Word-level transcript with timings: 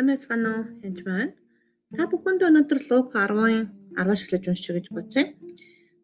Сайн 0.00 0.16
байцгаана 0.16 0.50
уу? 0.56 0.64
Янж 0.80 1.00
байна. 1.04 1.26
Та 1.92 2.08
бүхэнд 2.08 2.40
өнөөдөр 2.48 2.80
Лук 2.88 3.12
10-ын 3.12 3.68
10-аас 4.00 4.22
эхлэж 4.24 4.44
уншиж 4.48 4.68
гэж 4.72 4.86
бодсон. 4.96 5.36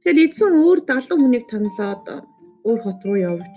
Тэгэхээр 0.04 0.20
эзэн 0.20 0.52
өөр 0.52 0.84
70 0.84 1.16
хүнийг 1.16 1.44
томлоод 1.48 2.04
өөр 2.68 2.80
хот 2.84 3.00
руу 3.08 3.16
явж 3.16 3.56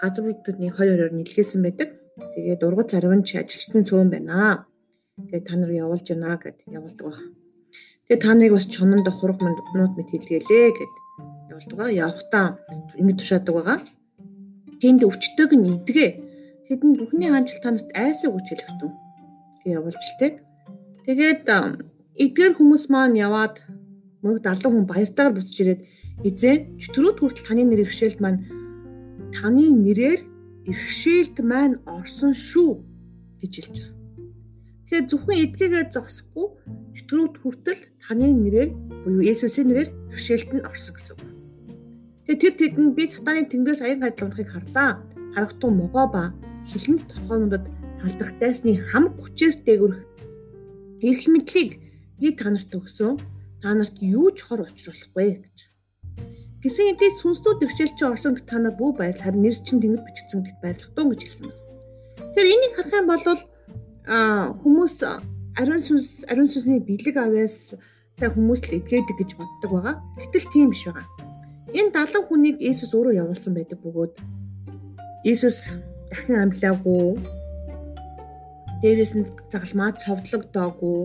газар 0.00 0.24
бүрдэд 0.24 0.56
нэг 0.64 0.72
20-оор 0.80 1.12
нийлгээсэн 1.12 1.60
байдаг. 1.60 1.92
Тэгээд 2.16 2.64
ургац 2.64 2.90
арвинч 2.96 3.36
ажилтны 3.36 3.84
цөөн 3.84 4.08
байна. 4.08 4.64
Тэгээд 5.28 5.44
та 5.44 5.54
нар 5.60 5.72
явуулж 5.76 6.06
байна 6.08 6.40
гэд 6.40 6.58
явуулдаг 6.72 7.04
баг. 7.12 7.20
Тэгээд 8.08 8.22
та 8.24 8.32
нарыг 8.32 8.56
бас 8.56 8.66
чононд 8.72 9.08
хург 9.12 9.44
манднууд 9.44 9.92
мэт 9.92 10.08
хэлгээлээ 10.08 10.68
гэд 10.72 10.92
явуулдаг 11.52 11.76
байгаа. 11.76 12.00
Явахтаа 12.00 12.46
ингэ 12.96 13.20
тушаадаг 13.20 13.54
байгаа. 13.60 13.78
Тэнд 14.80 15.04
өвчтөг 15.04 15.52
нь 15.52 15.68
идгээ. 15.68 16.10
Тэдэнд 16.64 16.96
бүхний 16.96 17.28
ажилт 17.28 17.60
танарт 17.60 17.92
айсаа 17.92 18.32
өгч 18.32 18.56
явуулжтэй. 19.66 20.38
Тэгээд 21.06 21.46
эдгээр 22.16 22.54
хүмүүс 22.56 22.84
маань 22.90 23.18
яваад 23.18 23.66
мөнх 24.22 24.40
70 24.42 24.70
хүн 24.70 24.86
баяртайгаар 24.86 25.34
буцаж 25.36 25.56
ирээд 25.60 25.80
эзэн 26.24 26.80
чөтгөрүүд 26.80 27.18
хүртэл 27.20 27.46
таны 27.46 27.62
нэр 27.66 27.84
иргэшээлт 27.84 28.20
маань 28.22 28.40
таны 29.36 29.68
нэрээр 29.70 30.20
иргэшээлт 30.70 31.36
маань 31.44 31.76
орсон 31.84 32.32
шүү 32.32 32.70
гэж 33.40 33.52
хэлж 33.54 33.76
байгаа. 33.76 33.94
Тэгэхээр 34.86 35.06
зөвхөн 35.10 35.42
эдгээгээ 35.44 35.84
зогсохгүй 35.94 36.46
чөтгөрүүд 36.96 37.34
хүртэл 37.42 37.80
таны 38.02 38.26
нэрээр 38.32 38.70
буюу 39.04 39.22
Есүсийн 39.22 39.68
нэрээр 39.68 39.90
иргэшээлт 40.10 40.50
нь 40.56 40.66
орсон 40.66 40.92
гэсэн 40.96 41.14
үг. 41.14 41.30
Тэгээ 42.26 42.40
тэр 42.42 42.54
тэдэнд 42.58 42.92
би 42.96 43.04
сатаны 43.06 43.44
тэнгэрээс 43.46 43.82
аян 43.84 44.00
гадал 44.02 44.26
унахыг 44.26 44.50
харлаа. 44.50 44.90
Харагтун 45.34 45.72
могоо 45.78 46.06
ба 46.10 46.22
хилэнд 46.66 47.06
торхоонуудад 47.06 47.64
алдах 48.04 48.30
дайсны 48.40 48.76
хамаг 48.90 49.14
хүчээс 49.16 49.64
дээгүрх 49.64 50.00
эрх 51.02 51.24
мэдлийг 51.28 51.70
би 52.20 52.32
та 52.32 52.50
нарт 52.50 52.72
өгсөн. 52.72 53.20
Та 53.62 53.72
нарт 53.72 53.96
юу 54.00 54.30
ч 54.36 54.44
хор 54.44 54.64
учруулахгүй 54.64 55.40
гэж. 55.40 55.56
Гэсэн 56.60 56.96
хэдий 56.96 57.12
сүнслүүд 57.12 57.64
ирчэлч 57.64 57.98
орсон 58.04 58.36
та 58.42 58.58
нар 58.58 58.74
бүү 58.76 58.90
байл 59.00 59.16
харин 59.16 59.44
нэрс 59.44 59.64
чин 59.64 59.80
тэнгэр 59.80 60.02
бичсэн 60.04 60.44
гэдэгт 60.44 60.60
баярлах 60.62 60.92
тун 60.96 61.08
гэж 61.12 61.20
хэлсэн 61.24 61.46
байна. 61.48 61.62
Тэгэхээр 62.36 62.52
энийг 62.52 62.72
харах 62.76 62.94
юм 62.96 63.08
бол 63.08 63.24
хүмүүс 64.60 64.96
ариун 65.56 65.82
сүнс 65.84 66.28
ариун 66.28 66.48
сүнсний 66.52 66.80
бэлэг 66.80 67.16
авяас 67.16 67.76
та 68.16 68.32
хүмүүс 68.32 68.60
л 68.68 68.76
эдгээдэг 68.80 69.16
гэж 69.20 69.30
боддог 69.40 69.70
байгаа. 69.72 69.94
Гэтэл 70.20 70.52
тийм 70.52 70.68
биш 70.72 70.84
байгаа. 70.88 71.06
Энэ 71.76 71.92
70 71.92 72.28
хүнийг 72.28 72.56
Иесус 72.60 72.92
өөрөө 72.96 73.14
явуулсан 73.20 73.52
байдаг 73.56 73.78
бөгөөд 73.84 74.14
Иесус 75.28 75.68
дахин 76.10 76.36
амьлаагүй 76.44 77.20
дээрэс 78.86 79.12
нь 79.18 79.26
загалмаа 79.50 79.98
цовдлогдоогүй. 79.98 81.02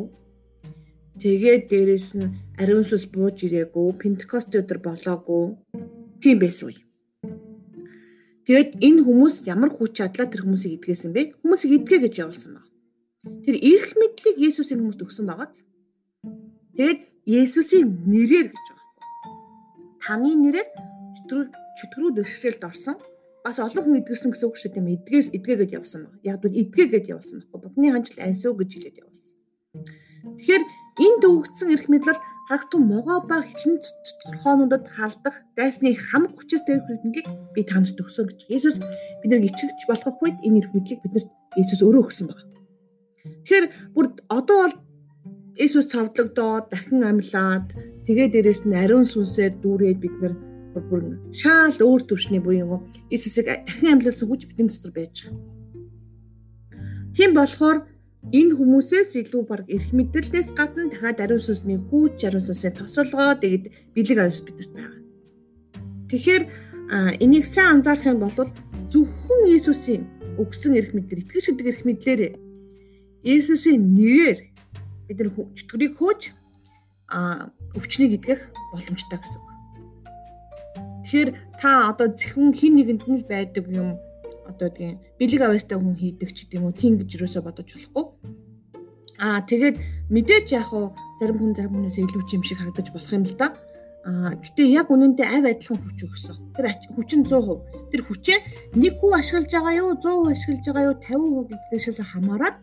Тэгээд 1.17 1.63
дээрэс 1.73 2.09
нь 2.21 2.29
ариун 2.61 2.85
сүс 2.85 3.09
бууж 3.09 3.41
ирээгүй, 3.41 3.97
Пентекост 3.97 4.53
өдөр 4.53 4.79
болоогүй. 4.85 5.57
Тийм 6.21 6.37
байсан 6.37 6.69
үе. 6.69 6.85
Тэгээд 8.45 8.77
энэ 8.85 9.01
хүмүүс 9.01 9.35
ямар 9.49 9.73
хүч 9.73 9.97
чадлаа 9.97 10.29
тэр 10.29 10.45
хүмүүсийг 10.45 10.77
идгээсэн 10.77 11.09
бэ? 11.09 11.41
Хүмүүсийг 11.41 11.71
идгээ 11.81 11.99
гэж 12.05 12.13
явуулсан 12.21 12.51
баг. 12.53 12.65
Тэр 13.49 13.55
эрх 13.57 13.89
мэдлийг 13.97 14.37
Есүс 14.37 14.69
энэ 14.69 14.81
хүмүүст 14.85 15.01
өгсөн 15.01 15.25
байгааз. 15.25 15.65
Тэгээд 16.77 17.01
Есүсийн 17.25 17.89
нэрээр 18.05 18.47
гэж 18.53 18.65
байгаа. 18.69 18.89
Таны 20.05 20.29
нэрээр 20.37 20.69
чөтгөрүүд 21.17 21.49
чөтгөрүүд 21.81 22.21
өршөөлд 22.21 22.61
орсон 22.69 22.97
бас 23.45 23.57
олон 23.59 23.83
хүн 23.83 23.99
эдгэрсэн 24.01 24.31
гэсэн 24.31 24.47
үг 24.47 24.57
шүү 24.57 24.71
дээ. 24.71 24.95
Эдгээс 25.01 25.27
эдгээгээд 25.33 25.75
явсан 25.77 26.01
баг. 26.05 26.15
Яг 26.21 26.37
бол 26.41 26.53
эдгээгээд 26.53 27.07
явсан 27.09 27.41
баггүй. 27.41 27.59
Бурхны 27.65 27.87
ханжил 27.89 28.21
ансуу 28.21 28.53
гэж 28.53 28.69
хэлээд 28.77 28.97
явсан. 29.01 29.35
Тэгэхээр 30.37 30.63
энэ 31.01 31.21
төвөгдсөн 31.25 31.69
эрх 31.73 31.87
мэдэл 31.89 32.19
харагтун 32.51 32.83
могоо 32.85 33.19
ба 33.25 33.41
хилэн 33.41 33.79
торхоонуудад 34.25 34.85
халдах 34.91 35.35
дайсны 35.57 35.95
хамаг 35.95 36.35
хүчээс 36.35 36.63
дээрх 36.67 36.85
мэдлийг 36.85 37.27
би 37.55 37.61
танарт 37.63 37.97
өгсөн 37.97 38.27
гэж. 38.29 38.39
Есүс 38.51 38.77
биднийг 39.23 39.49
ичгэж 39.49 39.79
болгох 39.87 40.19
үед 40.21 40.37
энэ 40.45 40.59
эрх 40.61 40.71
мэдлийг 40.75 40.99
биднэрт 41.01 41.29
Есүс 41.57 41.81
өөрөө 41.81 42.03
өгсөн 42.05 42.27
баг. 42.27 42.39
Тэгэхээр 43.23 43.65
бүр 43.95 44.05
одоо 44.29 44.57
бол 44.67 44.75
Есүс 45.55 45.87
цавдлагдоод 45.91 46.65
дахин 46.69 47.01
амьлаад 47.07 47.71
тэгээ 48.05 48.27
дээрэс 48.35 48.67
нь 48.67 48.75
ариун 48.75 49.07
сүнсээр 49.07 49.59
дүүрээд 49.63 49.99
бид 50.03 50.15
нар 50.19 50.33
бүр 50.79 51.19
шаал 51.35 51.75
өөр 51.75 52.01
төвшний 52.07 52.39
буюу 52.39 52.87
Иесусыг 53.11 53.47
дахин 53.47 53.99
амьлуулсан 53.99 54.27
хүч 54.29 54.47
бидний 54.47 54.71
дотор 54.71 54.93
байж 54.95 55.27
байгаа. 55.27 55.39
Тийм 57.11 57.31
болохоор 57.35 57.77
энэ 58.31 58.55
хүмүүсээс 58.55 59.11
илүү 59.19 59.43
баг 59.49 59.67
эрх 59.67 59.89
мэдэлээс 59.91 60.55
гадна 60.55 60.87
дахиад 60.87 61.19
ариун 61.19 61.43
сүнсний 61.43 61.75
хүч, 61.75 62.23
ариун 62.23 62.45
сүнсний 62.45 62.71
тосолгоо 62.71 63.35
тэгээд 63.35 63.65
бэлэг 63.95 64.17
авс 64.21 64.39
бидэрт 64.45 64.71
байгаа. 64.71 65.01
Тэгэхээр 66.07 66.43
энийг 67.19 67.45
сайн 67.49 67.83
анзаарах 67.83 68.07
юм 68.07 68.19
бол 68.23 68.35
зөвхөн 68.93 69.41
Иесусийн 69.51 70.07
өгсөн 70.39 70.79
эрх 70.79 70.95
мэдэл, 70.95 71.23
итгэж 71.27 71.45
гэдэг 71.51 71.67
эрх 71.67 71.81
мэдлэр 71.83 72.21
Иесусийн 73.27 73.81
нэрээр 73.91 74.39
бид 75.07 75.17
нар 75.19 75.29
чөтгөрийг 75.35 75.93
хөөж 75.99 76.21
өвчнийг 77.75 78.11
идэх 78.23 78.39
боломжтой 78.71 79.19
гэсэн. 79.19 79.50
Тэгэхээр 81.11 81.59
та 81.59 81.91
одоо 81.91 82.07
зөвхөн 82.15 82.55
хин 82.55 82.79
нэгэнд 82.79 83.03
нь 83.03 83.19
л 83.19 83.27
байдаг 83.27 83.67
юм 83.67 83.99
одоо 84.47 84.71
тийм 84.71 84.95
бэлэг 85.19 85.43
авьяастай 85.43 85.75
хүн 85.75 85.99
хийдэг 85.99 86.31
ч 86.31 86.47
гэдэм 86.47 86.71
үү 86.71 86.79
тийм 86.79 87.03
гэж 87.03 87.19
юусоо 87.19 87.43
бодож 87.43 87.67
болохгүй. 87.67 88.05
Аа 89.19 89.43
тэгээд 89.43 89.75
мэдээж 90.07 90.47
яг 90.55 90.71
уу 90.71 90.95
зарим 91.19 91.35
хүн 91.35 91.51
зарим 91.51 91.75
хүнээс 91.75 91.99
илүү 91.99 92.23
ч 92.23 92.39
юм 92.39 92.47
шиг 92.47 92.63
харагдаж 92.63 92.95
болох 92.95 93.11
юм 93.11 93.27
л 93.27 93.35
да. 93.35 93.59
Аа 94.07 94.39
гэтээ 94.39 94.67
яг 94.71 94.87
үнэндээ 94.87 95.27
авь 95.27 95.51
адилхан 95.51 95.83
хүч 95.83 95.99
өгсөн. 95.99 96.37
Тэр 96.55 96.65
хүч 96.95 97.09
нь 97.19 97.27
100%. 97.27 97.91
Тэр 97.91 98.01
хүчээ 98.07 98.39
нэг 98.79 98.93
хүн 98.95 99.11
ашиглаж 99.19 99.51
байгаа 99.51 99.73
юу 99.83 99.91
100% 99.99 100.31
ашиглаж 100.31 100.63
байгаа 100.63 100.87
юу 100.87 100.95
50% 100.95 101.51
гэдгээс 101.75 101.99
хамаарат 102.07 102.55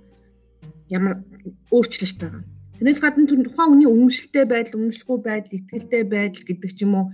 ямар 0.89 1.21
өөрчлөлт 1.69 2.17
байгаа. 2.17 2.43
Тэрнээс 2.81 3.01
гадна 3.05 3.29
тухайн 3.29 3.71
хүний 3.75 3.91
үнэмшилтэй 3.91 4.47
байдал, 4.49 4.79
үнэмшлэхгүй 4.79 5.19
байдал, 5.19 5.53
ихтгэлтэй 5.59 6.03
байдал 6.07 6.45
гэдэг 6.47 6.71
ч 6.73 6.87
юм 6.87 6.95
уу 6.95 7.07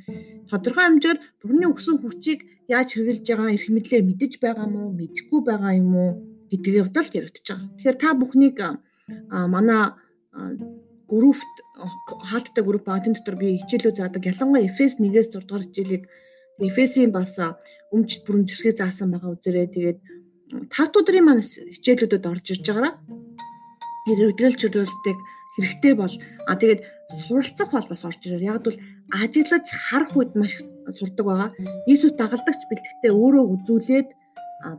тодорхой 0.50 0.84
хэмжээр 0.86 1.18
бүрний 1.40 1.68
өгсөн 1.68 1.96
хүчийг 2.00 2.40
яаж 2.68 2.88
хэрэгжилж 2.96 3.28
байгаа 3.28 3.54
эрх 3.56 3.68
мэдлээ 3.68 4.02
мэдэж 4.04 4.32
байгаа 4.40 4.66
мó, 4.68 4.92
мэдэхгүй 4.92 5.40
байгаа 5.44 5.72
юм 5.76 5.92
уу 5.96 6.10
гэдгийг 6.50 6.88
бодол 6.88 7.08
яригдчихэж 7.18 7.48
байгаа. 7.48 7.68
Тэгэхээр 7.76 7.98
та 8.00 8.08
бүхнийг 8.16 8.56
манай 9.28 9.82
группт 11.08 11.54
хаалттай 12.30 12.64
групп 12.64 12.84
ба 12.88 13.00
тэн 13.00 13.14
дотор 13.14 13.36
би 13.36 13.60
хичээлөө 13.60 13.92
заадаг. 13.92 14.24
Ялангуяа 14.24 14.64
Эфес 14.64 14.96
1-ээс 14.98 15.28
6 15.36 15.44
дугаар 15.44 15.66
хичээлийг 15.68 16.04
Эфесийн 16.58 17.12
бас 17.12 17.36
өмчт 17.92 18.24
бүрэн 18.24 18.46
зэрэгээ 18.48 18.78
заасан 18.80 19.12
байгаа 19.12 19.34
үзээрэй. 19.36 19.68
Тэгээд 19.68 19.98
тав 20.72 20.94
өдрийн 20.94 21.26
маань 21.26 21.42
хичээлүүдэд 21.42 22.24
орж 22.24 22.46
ирж 22.54 22.64
байгаараа 22.64 22.94
хэрэгдэл 24.06 24.60
чөлөөлтийг 24.60 25.18
хэрэгтэй 25.54 25.94
бол 25.94 26.14
а 26.48 26.58
тэгээд 26.58 26.82
суралцах 27.14 27.70
бол 27.70 27.86
бас 27.86 28.02
орж 28.04 28.20
ирээр. 28.26 28.58
Яг 28.58 28.62
бол 28.66 28.78
ажиглаж 29.14 29.66
харах 29.70 30.12
үед 30.16 30.32
маш 30.34 30.58
сурдаг 30.90 31.26
байгаа. 31.26 31.50
Иесус 31.86 32.18
дагалдагч 32.18 32.62
бэлтгэхдээ 32.66 33.12
өөрөө 33.14 33.44
үзүүлээд 33.54 34.08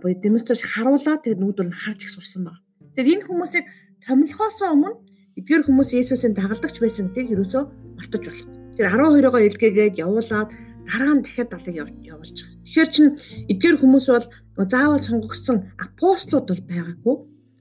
буюу 0.01 0.19
демонстраж 0.19 0.61
харуулаад 0.65 1.23
тэгээд 1.23 1.41
нүүдүүр 1.41 1.67
нь 1.71 1.79
харж 1.79 1.99
их 2.03 2.11
сурсан 2.11 2.43
байна. 2.49 2.59
Тэгэхээр 2.95 3.13
энэ 3.15 3.27
хүмүүсийг 3.29 3.65
томилхоос 4.03 4.59
өмнө 4.65 4.91
эдгээр 5.39 5.63
хүмүүс 5.67 5.89
Иесусийн 5.95 6.33
дагалдагч 6.35 6.79
байсан 6.79 7.11
гэдгийг 7.11 7.35
юусоо 7.39 7.71
мартаж 7.95 8.23
болох. 8.27 8.47
Тэр 8.75 8.87
12-оогоо 8.91 9.41
илгээгээд 9.47 9.99
явуулаад 9.99 10.49
дараа 10.87 11.13
нь 11.15 11.23
дахиад 11.23 11.49
далыг 11.51 11.75
явуулж 12.03 12.37
байгаа. 12.39 12.63
Тэгэхээр 12.65 12.89
чин 12.91 13.07
эдгээр 13.51 13.77
хүмүүс 13.79 14.05
бол 14.11 14.25
заавал 14.69 15.03
сонгогдсон 15.03 15.57
апостолууд 15.79 16.47
бол 16.49 16.63
байгаагүй 16.71 17.15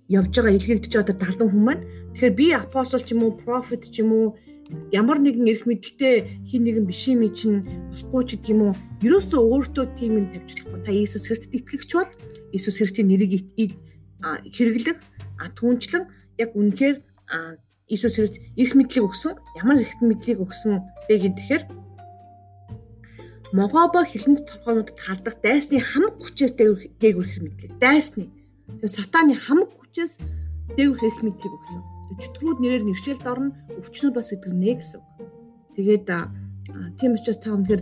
явж 0.08 0.32
байгаа 0.36 0.56
илгээгдэж 0.58 0.92
байгаа 0.94 1.16
далдан 1.16 1.48
хүмүүс 1.48 1.64
маань. 1.64 1.84
Тэгэхээр 2.14 2.34
би 2.36 2.46
апостол 2.52 3.00
ч 3.00 3.12
юм 3.16 3.22
уу 3.24 3.32
профет 3.36 3.82
ч 3.88 4.04
юм 4.04 4.10
уу 4.12 4.26
ямар 4.92 5.18
нэгэн 5.20 5.48
эрх 5.48 5.64
мэдэлтэй 5.68 6.44
хин 6.48 6.64
нэгэн 6.64 6.86
биш 6.88 7.08
юм 7.08 7.24
чинь 7.32 7.64
болохгүй 7.92 8.22
ч 8.24 8.30
гэдэг 8.36 8.52
юм 8.52 8.60
уу 8.68 8.72
ерөөсөө 9.04 9.40
өөртөө 9.40 9.86
тийм 9.96 10.12
юм 10.20 10.26
тавьчихлахгүй 10.32 10.80
та 10.84 10.92
Иесус 10.92 11.28
Христэд 11.28 11.56
итгэгч 11.56 11.90
бол 11.92 12.10
Иесус 12.52 12.76
Христийн 12.80 13.08
нэрийг 13.08 13.44
хэрэглэх 14.24 14.98
түнчлэн 15.56 16.04
яг 16.40 16.50
үнэхээр 16.56 16.96
Иесус 17.88 18.16
Христ 18.16 18.40
эрх 18.56 18.72
мэдлийг 18.72 19.04
өгсөн 19.04 19.36
ямар 19.60 19.84
эрх 19.84 20.00
мэдлийг 20.00 20.40
өгсөн 20.40 20.80
бэ 21.08 21.14
гэхээр 21.20 21.62
могообо 23.52 24.00
хилэнд 24.08 24.48
торхоонуудад 24.48 24.98
халдах 24.98 25.36
дайсны 25.44 25.78
хамаг 25.78 26.16
хүчээс 26.18 26.56
дээгүрх 26.56 27.36
мэдлэг 27.44 27.72
дайсны. 27.78 28.32
Тэгээ 28.80 28.88
сатаны 28.88 29.36
хамаг 29.36 29.70
хүчээс 29.94 30.18
дээгүрх 30.74 31.06
эрх 31.06 31.20
мэдлийг 31.22 31.54
өгсөн. 31.54 31.82
Чөтгөрүүд 32.18 32.58
нэрээр 32.58 32.82
нэршээлд 32.82 33.26
орно, 33.30 33.54
өвчнүүд 33.78 34.14
бас 34.18 34.34
итгэрнэ 34.34 34.74
гэсэн. 34.74 35.02
Тэгээд 35.78 36.10
тийм 36.98 37.14
учраас 37.14 37.38
та 37.38 37.54
өнөхөр 37.54 37.80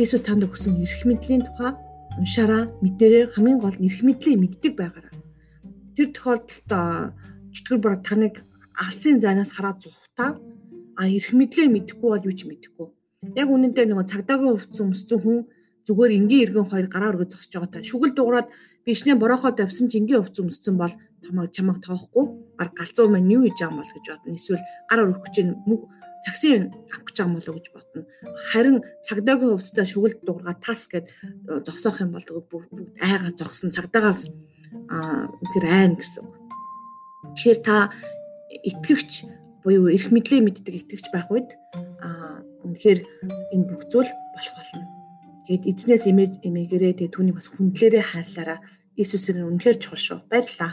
Иесус 0.00 0.24
танд 0.24 0.48
өгсөн 0.48 0.80
эрх 0.80 1.04
мэдлийн 1.04 1.44
тухай 1.44 1.76
уншаараа 2.16 2.72
мэдээрээ 2.80 3.36
хамгийн 3.36 3.60
гол 3.60 3.76
нь 3.76 3.84
эрх 3.84 4.00
мэдлийг 4.00 4.40
мэддэг 4.40 4.72
байгаараа. 4.80 5.12
Тэр 5.92 6.08
тохиолдолд 6.16 6.72
өчтгөр 7.52 7.78
бүр 7.84 7.94
таныг 8.00 8.40
алсын 8.72 9.20
зайнаас 9.20 9.52
хараад 9.52 9.84
зүхтаа 9.84 10.40
а 10.96 11.02
эрх 11.04 11.36
мэдлээ 11.36 11.68
мэдэхгүй 11.68 12.08
бол 12.16 12.28
юу 12.28 12.32
ч 12.32 12.48
мэдэхгүй. 12.48 12.88
Яг 13.36 13.48
үнэндээ 13.52 13.92
нөгөө 13.92 14.08
цагдаагийн 14.08 14.56
хувцас 14.56 14.80
өмссөн 14.80 15.20
хүн 15.20 15.38
зүгээр 15.84 16.12
энгийн 16.16 16.44
иргэн 16.48 16.66
хоёр 16.72 16.88
гараа 16.88 17.12
өргөж 17.12 17.36
зогсож 17.36 17.52
байгаа 17.52 17.72
та 17.72 17.84
шүгэл 17.84 18.16
дуурайад 18.16 18.48
бишнээ 18.84 19.16
борохоо 19.20 19.52
тавьсан 19.52 19.88
чи 19.88 20.00
энгийн 20.00 20.20
хувцас 20.20 20.44
өмссөн 20.44 20.76
бол 20.80 20.92
тамаг 21.24 21.52
чамаг 21.52 21.78
тоохгүй 21.84 22.26
гар 22.58 22.70
галзуу 22.76 23.08
маань 23.08 23.30
юу 23.30 23.42
хийж 23.44 23.58
байгаа 23.60 23.72
юм 23.72 23.80
бол 23.80 23.94
гэж 23.94 24.06
бодно. 24.10 24.34
Эсвэл 24.36 24.64
гар 24.88 25.00
өргөх 25.04 25.22
гэж 25.24 25.36
мөг 25.68 25.80
такси 26.26 26.48
авах 26.56 27.04
гэж 27.06 27.16
байгаа 27.16 27.28
юм 27.28 27.34
болоо 27.38 27.54
гэж 27.56 27.66
бодно. 27.72 28.00
Харин 28.50 28.76
цагдаагийн 29.06 29.52
хувцастай 29.54 29.86
шүгэл 29.86 30.14
дуургаа 30.26 30.56
тас 30.58 30.80
гэд 30.90 31.06
э, 31.06 31.60
зогсоох 31.66 32.02
юм 32.02 32.12
бол 32.12 32.26
бүгд 32.50 32.98
айгаа 33.00 33.32
зогсон 33.32 33.70
цагдаагаас 33.70 34.30
аа 34.90 35.30
үнэхээрайн 35.40 35.94
гэсэн. 35.96 36.26
Тэгэхээр 37.36 37.60
та 37.62 37.90
итгэгч 38.50 39.12
буюу 39.62 39.90
эрх 39.90 40.10
мэдлээ 40.10 40.40
мэддэг 40.42 40.74
итгэгч 40.86 41.06
байх 41.10 41.30
үед 41.30 41.54
үнэхээр 42.66 43.00
энэ 43.54 43.66
бүх 43.70 43.86
зүйл 43.86 44.10
болох 44.34 44.54
болно. 44.58 44.86
Тэгэд 45.46 45.64
эзнээс 45.70 46.04
эмээгээрээ 46.10 46.92
тэгээ 46.98 47.14
түүнийг 47.14 47.38
бас 47.38 47.48
хүндлээрээ 47.54 48.04
хайрлаараа 48.10 48.58
Иесусыг 48.98 49.38
үнэхээр 49.38 49.78
чухал 49.78 50.02
шүү. 50.02 50.18
Баярлалаа. 50.26 50.72